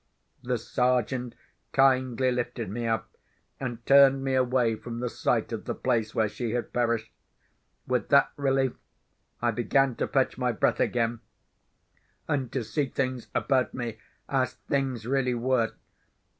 The 0.41 0.57
Sergeant 0.57 1.35
kindly 1.73 2.31
lifted 2.31 2.71
me 2.71 2.87
up, 2.87 3.15
and 3.59 3.85
turned 3.85 4.23
me 4.23 4.33
away 4.33 4.75
from 4.75 4.99
the 4.99 5.09
sight 5.11 5.51
of 5.51 5.65
the 5.65 5.75
place 5.75 6.15
where 6.15 6.27
she 6.27 6.53
had 6.53 6.73
perished. 6.73 7.11
With 7.85 8.09
that 8.09 8.31
relief, 8.35 8.73
I 9.43 9.51
began 9.51 9.93
to 9.97 10.07
fetch 10.07 10.39
my 10.39 10.53
breath 10.53 10.79
again, 10.79 11.19
and 12.27 12.51
to 12.51 12.63
see 12.63 12.87
things 12.87 13.27
about 13.35 13.75
me, 13.75 13.99
as 14.27 14.53
things 14.53 15.05
really 15.05 15.35
were. 15.35 15.73